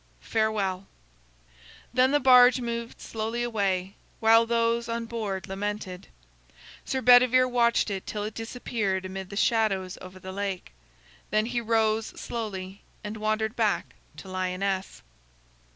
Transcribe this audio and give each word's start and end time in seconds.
Farewell!" 0.23 0.87
Then 1.93 2.09
the 2.09 2.19
barge 2.19 2.59
moved 2.59 2.99
slowly 2.99 3.43
away, 3.43 3.93
while 4.19 4.47
those 4.47 4.89
on 4.89 5.05
board 5.05 5.47
lamented. 5.47 6.07
Sir 6.83 7.03
Bedivere 7.03 7.47
watched 7.47 7.91
it 7.91 8.07
till 8.07 8.23
it 8.23 8.33
disappeared 8.33 9.05
amid 9.05 9.29
the 9.29 9.35
shadows 9.37 9.99
over 10.01 10.17
the 10.17 10.31
lake. 10.33 10.71
Then 11.29 11.45
he 11.45 11.61
rose 11.61 12.07
slowly 12.19 12.81
and 13.03 13.15
wandered 13.17 13.55
back 13.55 13.93
to 14.17 14.27
Lyonnesse. 14.27 15.03